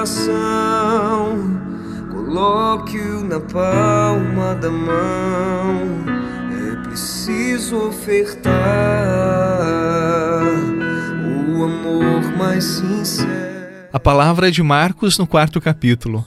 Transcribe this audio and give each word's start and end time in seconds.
coração, 0.00 1.60
coloque-o 2.10 3.24
na 3.24 3.40
palma 3.40 4.54
da 4.54 4.70
mão. 4.70 6.04
É 6.50 6.88
preciso 6.88 7.76
ofertar 7.88 8.52
o 11.56 11.64
amor 11.64 12.36
mais 12.36 12.64
sincero. 12.64 13.30
A 13.92 13.98
palavra 13.98 14.48
é 14.48 14.50
de 14.50 14.62
Marcos 14.62 15.18
no 15.18 15.26
quarto 15.26 15.60
capítulo. 15.60 16.24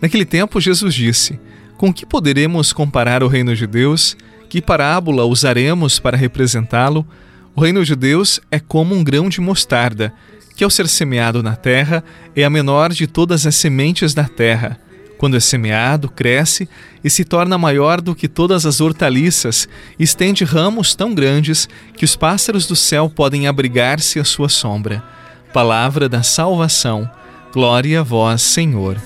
Naquele 0.00 0.24
tempo, 0.24 0.60
Jesus 0.60 0.94
disse: 0.94 1.40
Com 1.76 1.92
que 1.92 2.04
poderemos 2.04 2.72
comparar 2.72 3.22
o 3.22 3.28
reino 3.28 3.56
de 3.56 3.66
Deus? 3.66 4.16
Que 4.48 4.62
parábola 4.62 5.24
usaremos 5.24 5.98
para 5.98 6.16
representá-lo? 6.16 7.06
O 7.56 7.62
reino 7.62 7.82
de 7.82 7.96
Deus 7.96 8.38
é 8.50 8.60
como 8.60 8.94
um 8.94 9.02
grão 9.02 9.30
de 9.30 9.40
mostarda, 9.40 10.12
que 10.54 10.62
ao 10.62 10.68
ser 10.68 10.86
semeado 10.86 11.42
na 11.42 11.56
terra 11.56 12.04
é 12.36 12.44
a 12.44 12.50
menor 12.50 12.92
de 12.92 13.06
todas 13.06 13.46
as 13.46 13.56
sementes 13.56 14.12
da 14.12 14.24
terra. 14.24 14.78
Quando 15.16 15.38
é 15.38 15.40
semeado, 15.40 16.10
cresce 16.10 16.68
e 17.02 17.08
se 17.08 17.24
torna 17.24 17.56
maior 17.56 18.02
do 18.02 18.14
que 18.14 18.28
todas 18.28 18.66
as 18.66 18.82
hortaliças, 18.82 19.66
e 19.98 20.04
estende 20.04 20.44
ramos 20.44 20.94
tão 20.94 21.14
grandes 21.14 21.66
que 21.96 22.04
os 22.04 22.14
pássaros 22.14 22.66
do 22.66 22.76
céu 22.76 23.08
podem 23.08 23.46
abrigar-se 23.46 24.20
à 24.20 24.24
sua 24.24 24.50
sombra. 24.50 25.02
Palavra 25.54 26.10
da 26.10 26.22
salvação. 26.22 27.10
Glória 27.54 28.00
a 28.00 28.02
vós, 28.02 28.42
Senhor. 28.42 28.98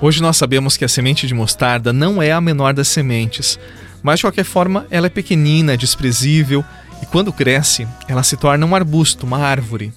Hoje 0.00 0.22
nós 0.22 0.36
sabemos 0.36 0.76
que 0.76 0.84
a 0.84 0.88
semente 0.88 1.26
de 1.26 1.34
mostarda 1.34 1.92
não 1.92 2.22
é 2.22 2.30
a 2.30 2.40
menor 2.40 2.72
das 2.72 2.86
sementes, 2.86 3.58
mas 4.00 4.20
de 4.20 4.26
qualquer 4.26 4.44
forma 4.44 4.86
ela 4.92 5.08
é 5.08 5.10
pequenina, 5.10 5.76
desprezível 5.76 6.64
e 7.02 7.06
quando 7.06 7.32
cresce, 7.32 7.86
ela 8.06 8.22
se 8.22 8.36
torna 8.36 8.64
um 8.64 8.76
arbusto, 8.76 9.26
uma 9.26 9.38
árvore. 9.38 9.92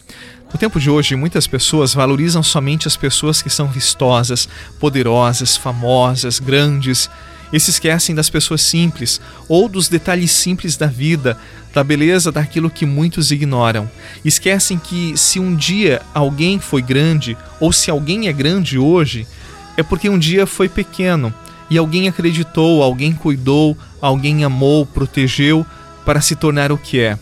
No 0.51 0.57
tempo 0.57 0.79
de 0.79 0.89
hoje, 0.89 1.15
muitas 1.15 1.45
pessoas 1.45 1.93
valorizam 1.93 2.41
somente 2.41 2.87
as 2.87 2.97
pessoas 2.97 3.43
que 3.43 3.49
são 3.49 3.67
vistosas, 3.67 4.49
poderosas, 4.79 5.55
famosas, 5.55 6.39
grandes 6.39 7.07
e 7.53 7.59
se 7.59 7.69
esquecem 7.69 8.15
das 8.15 8.29
pessoas 8.29 8.61
simples 8.63 9.21
ou 9.47 9.69
dos 9.69 9.87
detalhes 9.87 10.31
simples 10.31 10.75
da 10.75 10.87
vida, 10.87 11.37
da 11.75 11.83
beleza 11.83 12.31
daquilo 12.31 12.71
que 12.71 12.87
muitos 12.87 13.29
ignoram. 13.29 13.89
Esquecem 14.25 14.79
que 14.79 15.15
se 15.15 15.39
um 15.39 15.55
dia 15.55 16.01
alguém 16.11 16.59
foi 16.59 16.81
grande 16.81 17.37
ou 17.59 17.71
se 17.71 17.91
alguém 17.91 18.27
é 18.27 18.33
grande 18.33 18.79
hoje, 18.79 19.27
é 19.81 19.83
porque 19.83 20.09
um 20.09 20.17
dia 20.17 20.45
foi 20.45 20.69
pequeno 20.69 21.33
e 21.69 21.77
alguém 21.77 22.07
acreditou, 22.07 22.81
alguém 22.83 23.13
cuidou, 23.13 23.77
alguém 24.01 24.43
amou, 24.43 24.85
protegeu 24.85 25.65
para 26.05 26.21
se 26.21 26.35
tornar 26.35 26.71
o 26.71 26.77
que 26.77 26.99
é. 26.99 27.17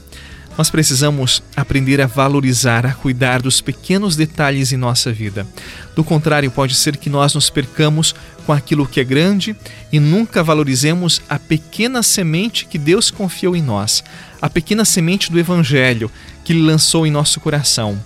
Nós 0.58 0.70
precisamos 0.70 1.42
aprender 1.56 2.02
a 2.02 2.08
valorizar, 2.08 2.86
a 2.86 2.94
cuidar 2.94 3.42
dos 3.42 3.62
pequenos 3.62 4.18
detalhes 4.18 4.74
em 4.74 4.78
nossa 4.78 5.10
vida. 5.10 5.48
Do 5.96 6.04
contrário, 6.04 6.52
pode 6.52 6.76
ser 6.76 6.98
que 6.98 7.10
nós 7.10 7.34
nos 7.34 7.50
percamos 7.50 8.14
com 8.46 8.52
aquilo 8.52 8.86
que 8.86 9.00
é 9.00 9.04
grande 9.06 9.56
e 9.90 10.02
nunca 10.02 10.44
valorizemos 10.44 11.22
a 11.30 11.40
pequena 11.40 12.04
semente 12.04 12.66
que 12.66 12.78
Deus 12.78 13.10
confiou 13.10 13.56
em 13.56 13.62
nós, 13.62 14.04
a 14.42 14.50
pequena 14.50 14.84
semente 14.84 15.32
do 15.32 15.40
Evangelho 15.40 16.12
que 16.44 16.52
Ele 16.52 16.64
lançou 16.64 17.08
em 17.08 17.12
nosso 17.12 17.40
coração. 17.40 17.98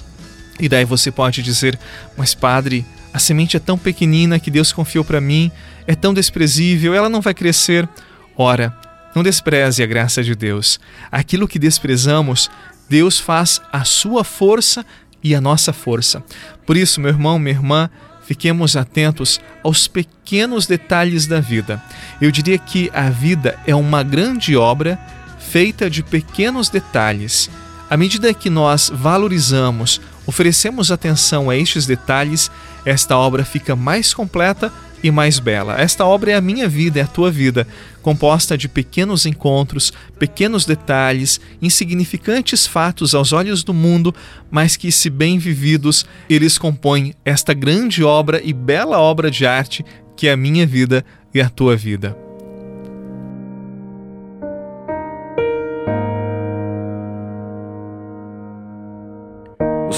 E 0.60 0.70
daí 0.70 0.86
você 0.86 1.10
pode 1.10 1.42
dizer: 1.42 1.80
Mas, 2.16 2.36
Padre, 2.36 2.86
a 3.14 3.20
semente 3.20 3.56
é 3.56 3.60
tão 3.60 3.78
pequenina 3.78 4.40
que 4.40 4.50
Deus 4.50 4.72
confiou 4.72 5.06
para 5.06 5.22
mim, 5.22 5.52
é 5.86 5.94
tão 5.96 6.14
desprezível, 6.14 6.94
ela 6.94 7.10
não 7.10 7.22
vai 7.22 7.34
crescer. 7.34 7.88
Ora, 8.36 8.76
não 9.16 9.22
despreze 9.22 9.84
a 9.84 9.86
graça 9.86 10.24
de 10.24 10.34
Deus. 10.34 10.80
Aquilo 11.12 11.48
que 11.48 11.60
desprezamos, 11.60 12.50
Deus 12.90 13.20
faz 13.20 13.62
a 13.72 13.84
sua 13.84 14.24
força 14.24 14.86
e 15.24 15.36
a 15.36 15.42
nossa 15.42 15.72
força. 15.72 16.24
Por 16.66 16.76
isso, 16.76 17.00
meu 17.00 17.12
irmão, 17.12 17.38
minha 17.38 17.56
irmã, 17.56 17.90
fiquemos 18.26 18.76
atentos 18.76 19.40
aos 19.64 19.88
pequenos 19.88 20.66
detalhes 20.66 21.28
da 21.28 21.40
vida. 21.40 21.82
Eu 22.20 22.32
diria 22.32 22.58
que 22.58 22.90
a 22.94 23.10
vida 23.10 23.60
é 23.68 23.76
uma 23.76 24.02
grande 24.02 24.56
obra 24.56 25.00
feita 25.38 25.90
de 25.90 26.02
pequenos 26.02 26.70
detalhes. 26.70 27.50
À 27.90 27.96
medida 27.96 28.34
que 28.34 28.50
nós 28.50 28.90
valorizamos, 28.94 30.02
oferecemos 30.26 30.92
atenção 30.92 31.50
a 31.50 31.56
estes 31.56 31.86
detalhes, 31.86 32.50
esta 32.86 33.18
obra 33.18 33.46
fica 33.46 33.76
mais 33.76 34.14
completa 34.14 34.72
e 35.04 35.12
mais 35.12 35.38
bela. 35.38 35.80
Esta 35.80 36.06
obra 36.06 36.32
é 36.32 36.36
a 36.36 36.42
minha 36.42 36.68
vida, 36.68 37.00
é 37.00 37.04
a 37.04 37.08
tua 37.08 37.30
vida, 37.30 37.68
composta 38.02 38.58
de 38.58 38.70
pequenos 38.70 39.26
encontros, 39.26 39.92
pequenos 40.18 40.66
detalhes, 40.66 41.42
insignificantes 41.62 42.66
fatos 42.66 43.14
aos 43.14 43.34
olhos 43.34 43.64
do 43.64 43.74
mundo, 43.74 44.16
mas 44.50 44.78
que, 44.78 44.92
se 44.92 45.10
bem 45.10 45.38
vividos, 45.38 46.06
eles 46.30 46.58
compõem 46.58 47.14
esta 47.26 47.54
grande 47.54 48.04
obra 48.04 48.42
e 48.44 48.54
bela 48.54 48.98
obra 48.98 49.30
de 49.30 49.46
arte 49.46 49.86
que 50.16 50.28
é 50.28 50.32
a 50.32 50.38
minha 50.38 50.66
vida 50.66 51.04
e 51.34 51.42
a 51.42 51.50
tua 51.50 51.76
vida. 51.76 52.23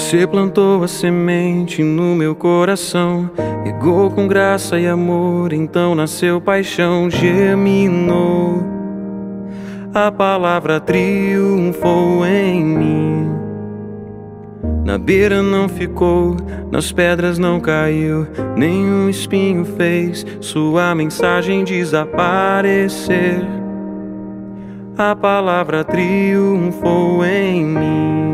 Você 0.06 0.24
plantou 0.24 0.84
a 0.84 0.86
semente 0.86 1.82
no 1.82 2.14
meu 2.14 2.32
coração, 2.32 3.28
regou 3.64 4.08
com 4.08 4.28
graça 4.28 4.78
e 4.78 4.86
amor, 4.86 5.52
então 5.52 5.96
nasceu 5.96 6.40
paixão, 6.40 7.10
germinou. 7.10 8.62
A 9.92 10.12
palavra 10.12 10.78
triunfou 10.78 12.24
em 12.24 12.64
mim. 12.64 13.30
Na 14.84 14.96
beira 14.96 15.42
não 15.42 15.68
ficou, 15.68 16.36
nas 16.70 16.92
pedras 16.92 17.36
não 17.36 17.58
caiu, 17.58 18.28
nenhum 18.56 19.10
espinho 19.10 19.64
fez 19.64 20.24
sua 20.40 20.94
mensagem 20.94 21.64
desaparecer. 21.64 23.44
A 24.96 25.16
palavra 25.16 25.82
triunfou 25.82 27.24
em 27.24 27.64
mim. 27.64 28.25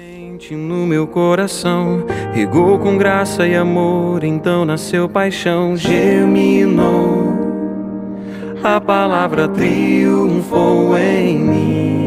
No 0.50 0.86
meu 0.86 1.06
coração, 1.06 2.04
regou 2.32 2.78
com 2.78 2.96
graça 2.96 3.46
e 3.46 3.54
amor, 3.54 4.24
então 4.24 4.64
nasceu 4.64 5.08
paixão, 5.08 5.76
germinou. 5.76 7.38
A 8.62 8.80
palavra 8.80 9.46
triunfou 9.46 10.98
em 10.98 11.38
mim. 11.38 12.00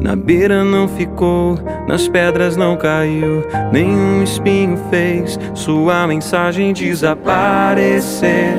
Na 0.00 0.14
beira 0.14 0.62
não 0.62 0.86
ficou, 0.86 1.58
nas 1.88 2.06
pedras 2.06 2.56
não 2.56 2.76
caiu, 2.76 3.42
nenhum 3.72 4.22
espinho 4.22 4.78
fez 4.90 5.38
sua 5.54 6.06
mensagem 6.06 6.72
desaparecer. 6.72 8.58